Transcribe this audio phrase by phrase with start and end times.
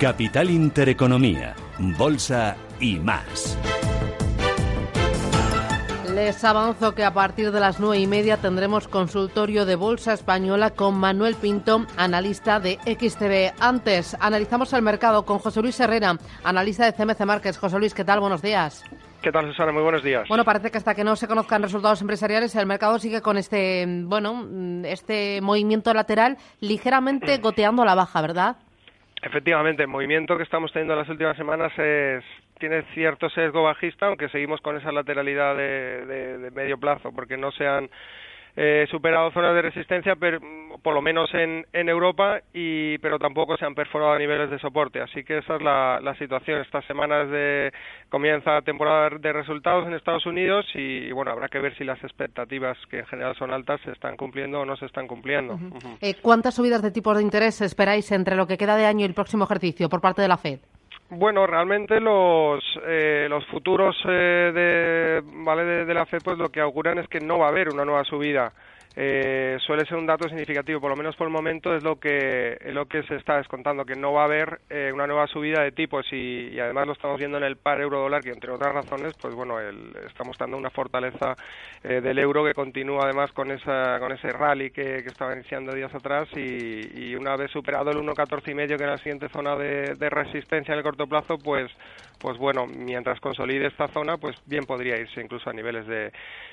[0.00, 1.56] Capital Intereconomía,
[1.98, 3.58] Bolsa y más.
[6.14, 10.70] Les avanzo que a partir de las nueve y media tendremos consultorio de Bolsa Española
[10.70, 13.60] con Manuel Pinto, analista de XTV.
[13.60, 17.58] Antes, analizamos el mercado con José Luis Herrera, analista de CMC Márquez.
[17.58, 18.20] José Luis, ¿qué tal?
[18.20, 18.84] Buenos días.
[19.20, 19.72] ¿Qué tal, Susana?
[19.72, 20.28] Muy buenos días.
[20.28, 23.84] Bueno, parece que hasta que no se conozcan resultados empresariales, el mercado sigue con este,
[24.04, 24.46] bueno,
[24.84, 28.58] este movimiento lateral ligeramente goteando a la baja, ¿verdad?
[29.22, 32.24] Efectivamente, el movimiento que estamos teniendo en las últimas semanas es,
[32.58, 37.50] tiene cierto sesgo bajista, aunque seguimos con esa lateralidad de, de medio plazo, porque no
[37.50, 37.90] se han
[38.60, 40.40] eh, superado zonas de resistencia, pero,
[40.82, 44.58] por lo menos en, en Europa, y, pero tampoco se han perforado a niveles de
[44.58, 45.00] soporte.
[45.00, 46.60] Así que esa es la, la situación.
[46.60, 47.72] Estas semanas de,
[48.08, 52.76] comienza temporada de resultados en Estados Unidos y, bueno, habrá que ver si las expectativas,
[52.90, 55.56] que en general son altas, se están cumpliendo o no se están cumpliendo.
[56.00, 59.08] Eh, ¿Cuántas subidas de tipos de interés esperáis entre lo que queda de año y
[59.08, 60.58] el próximo ejercicio por parte de la FED?
[61.10, 65.86] Bueno, realmente los, eh, los futuros eh, de, ¿vale?
[65.86, 68.04] De, la FED pues lo que auguran es que no va a haber una nueva
[68.04, 68.52] subida.
[69.00, 72.58] Eh, suele ser un dato significativo, por lo menos por el momento es lo que,
[72.60, 75.62] es lo que se está descontando, que no va a haber eh, una nueva subida
[75.62, 79.14] de tipos y, además lo estamos viendo en el par euro-dólar, que entre otras razones,
[79.22, 81.36] pues bueno, el, está mostrando una fortaleza
[81.84, 85.72] eh, del euro que continúa además con, esa, con ese rally que, que estaba iniciando
[85.72, 89.28] días atrás y, y una vez superado el 1.14 y medio, que era la siguiente
[89.28, 91.70] zona de, de resistencia en el corto plazo, pues
[92.18, 96.12] pues bueno, mientras consolide esta zona, pues bien podría irse incluso a niveles de,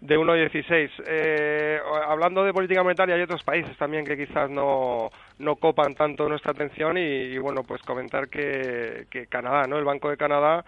[0.00, 0.90] de 1,16.
[1.06, 6.28] Eh, hablando de política monetaria, hay otros países también que quizás no, no copan tanto
[6.28, 9.78] nuestra atención y, y bueno, pues comentar que, que Canadá, ¿no?
[9.78, 10.64] El Banco de Canadá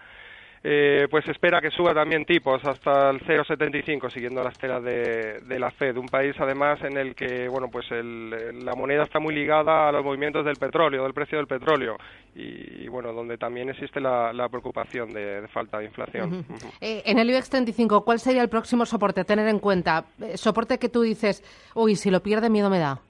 [0.63, 5.59] eh, pues espera que suba también tipos hasta el 0,75 siguiendo la estela de, de,
[5.59, 9.33] la Fed, un país además en el que bueno pues el, la moneda está muy
[9.33, 11.97] ligada a los movimientos del petróleo, del precio del petróleo
[12.35, 16.33] y, y bueno donde también existe la, la preocupación de, de, falta de inflación.
[16.33, 16.73] Uh -huh.
[16.81, 20.05] eh, en el IBEX 35, ¿cuál sería el próximo soporte a tener en cuenta?
[20.21, 21.43] Eh, soporte que tú dices,
[21.75, 23.01] uy, si lo pierde miedo me da.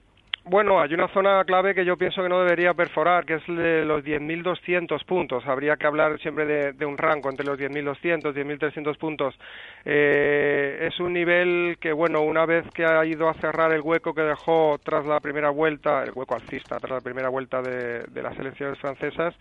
[0.44, 3.84] Bueno, hay una zona clave que yo pienso que no debería perforar, que es de
[3.84, 5.46] los 10.200 puntos.
[5.46, 9.38] Habría que hablar siempre de, un rango entre los 10.200 y 10.300 puntos.
[9.84, 14.14] Eh, es un nivel que, bueno, una vez que ha ido a cerrar el hueco
[14.14, 18.22] que dejó tras la primera vuelta, el hueco alcista, tras la primera vuelta de, de
[18.22, 19.34] las elecciones francesas,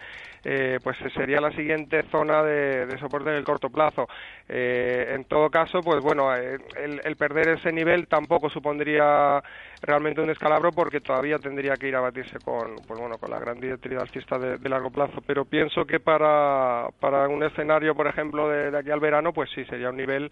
[0.43, 4.07] eh, pues sería la siguiente zona de, soporte en el corto plazo.
[4.47, 9.41] Eh, en todo caso, pues bueno, eh, el, el perder ese nivel tampoco supondría
[9.81, 13.39] realmente un descalabro porque todavía tendría que ir a batirse con, pues bueno, con la
[13.39, 15.21] gran directriz alcista de, de, largo plazo.
[15.25, 19.49] Pero pienso que para, para un escenario, por ejemplo, de, de aquí al verano, pues
[19.51, 20.29] sí, sería un nivel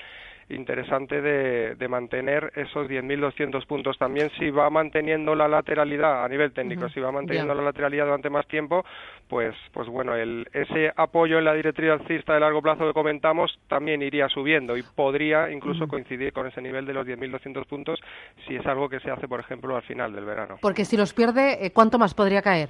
[0.49, 3.97] interesante de, de mantener esos 10.200 puntos.
[3.97, 6.93] También si va manteniendo la lateralidad a nivel técnico, uh -huh.
[6.93, 7.61] si va manteniendo yeah.
[7.61, 8.85] la lateralidad durante más tiempo,
[9.27, 13.59] pues, pues bueno, el, ese apoyo en la directriz alcista de largo plazo que comentamos
[13.67, 15.89] también iría subiendo y podría incluso uh -huh.
[15.89, 17.99] coincidir con ese nivel de los 10.200 puntos
[18.47, 20.46] si es algo que se hace, por ejemplo, al final del verano.
[20.61, 22.69] Porque si los pierde, eh, ¿cuánto más podría caer?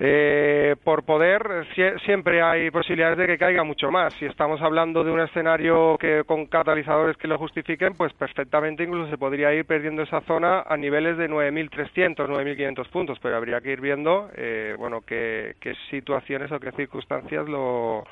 [0.00, 4.14] Eh, por poder si, siempre hay posibilidades de que caiga mucho más.
[4.14, 9.10] Si estamos hablando de un escenario que con catalizadores que lo justifiquen, pues perfectamente incluso
[9.10, 13.72] se podría ir perdiendo esa zona a niveles de 9.300, 9.500 puntos, pero habría que
[13.72, 18.04] ir viendo, eh, bueno, qué, qué situaciones o qué circunstancias lo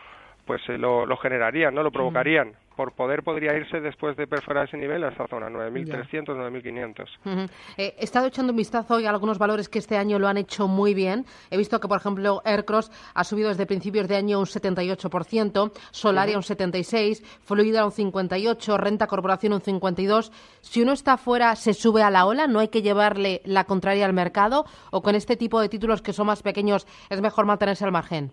[0.44, 1.82] pues eh, lo, lo generarían, ¿no?
[1.82, 2.52] Lo provocarían.
[2.76, 7.08] Por poder podría irse después de perforar ese nivel a esa zona, 9.300, 9.500.
[7.24, 7.50] Uh -huh.
[7.78, 10.36] eh, he estado echando un vistazo hoy a algunos valores que este año lo han
[10.36, 11.24] hecho muy bien.
[11.50, 16.36] He visto que, por ejemplo, Aircross ha subido desde principios de año un 78%, Solaria
[16.36, 16.50] uh -huh.
[16.50, 20.30] un 76%, Fluida un 58%, Renta Corporación un 52%.
[20.60, 22.46] Si uno está fuera, ¿se sube a la ola?
[22.46, 24.66] ¿No hay que llevarle la contraria al mercado?
[24.90, 28.32] ¿O con este tipo de títulos que son más pequeños es mejor mantenerse al margen?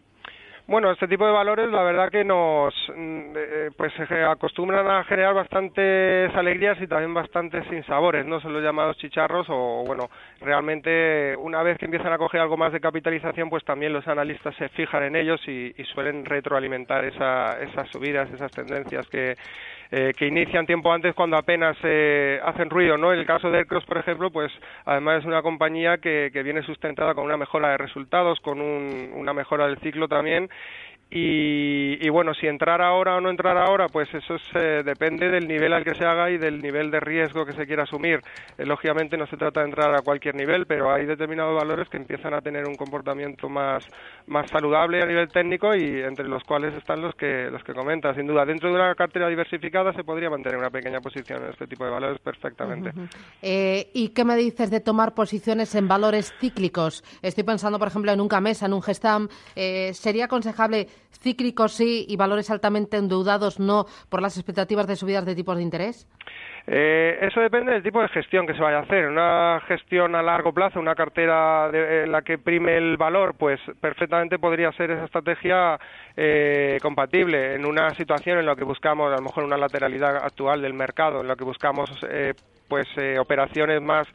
[0.66, 5.04] Bueno, este tipo de valores, la verdad que nos, mm, eh, pues se acostumbran a
[5.04, 8.40] generar bastantes alegrías y también bastantes sinsabores, ¿no?
[8.40, 12.72] Son los llamados chicharros o, bueno, realmente una vez que empiezan a coger algo más
[12.72, 18.32] de capitalización, pues también los analistas se fijan en ellos y, suelen retroalimentar esas subidas,
[18.32, 19.36] esas tendencias que,
[19.96, 23.14] eh, que inician tiempo antes cuando apenas eh, hacen ruido, ¿no?
[23.14, 24.52] En el caso de Aircross, por ejemplo, pues
[24.86, 29.12] además es una compañía que, que viene sustentada con una mejora de resultados, con un,
[29.14, 30.50] una mejora del ciclo también
[31.16, 35.72] y, bueno, si entrar ahora o no entrar ahora, pues eso eh, depende del nivel
[35.74, 38.20] al que se haga y del nivel de riesgo que se quiera asumir.
[38.58, 41.98] Eh, lógicamente no se trata de entrar a cualquier nivel, pero hay determinados valores que
[41.98, 43.86] empiezan a tener un comportamiento más,
[44.26, 48.16] más saludable a nivel técnico y entre los cuales están los que, los que comenta.
[48.16, 51.68] Sin duda, dentro de una cartera diversificada se podría mantener una pequeña posición en este
[51.68, 52.92] tipo de valores perfectamente.
[53.42, 57.04] Eh, ¿Y qué me dices de tomar posiciones en valores cíclicos?
[57.22, 59.28] Estoy pensando, por ejemplo, en un Camesa, en un Gestam.
[59.54, 65.36] ¿Sería aconsejable cíclicos sí y valores altamente endeudados no por las expectativas de subidas de
[65.36, 66.08] tipos de interés?
[66.66, 69.08] Eh, eso depende del tipo de gestión que se vaya a hacer.
[69.08, 74.40] Una gestión a largo plazo, una cartera en la que prime el valor, pues perfectamente
[74.40, 75.78] podría ser esa estrategia
[76.16, 80.62] eh, compatible en una situación en la que buscamos a lo mejor una lateralidad actual
[80.62, 82.34] del mercado, en la que buscamos eh,
[82.70, 82.88] pues
[83.20, 84.08] operaciones más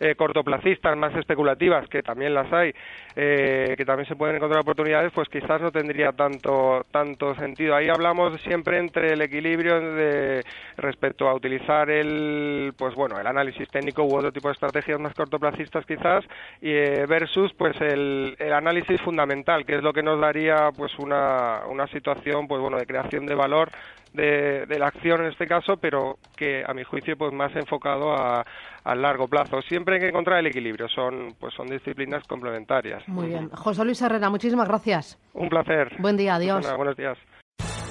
[0.00, 2.74] eh, cortoplacistas, más especulativas, que también las hay,
[3.16, 7.74] eh, que también se pueden encontrar oportunidades, pues quizás no tendría tanto, tanto sentido.
[7.74, 10.44] Ahí hablamos siempre entre el equilibrio de,
[10.76, 15.14] respecto a utilizar el, pues bueno, el análisis técnico u otro tipo de estrategias más
[15.14, 16.24] cortoplacistas quizás,
[16.60, 21.62] eh, versus pues el, el, análisis fundamental, que es lo que nos daría pues una,
[21.68, 23.70] una situación pues bueno de creación de valor
[24.14, 28.12] de, de, la acción en este caso, pero que a mi juicio pues más enfocado
[28.14, 28.44] a,
[28.84, 29.60] a largo plazo.
[29.62, 33.06] Siempre hay que encontrar el equilibrio, son pues son disciplinas complementarias.
[33.08, 33.50] Muy bien.
[33.50, 35.18] José Luis Herrera, muchísimas gracias.
[35.34, 35.96] Un placer.
[35.98, 36.64] Buen día, adiós.
[36.76, 37.18] buenos días.